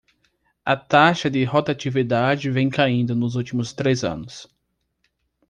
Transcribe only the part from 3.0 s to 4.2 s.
nos últimos três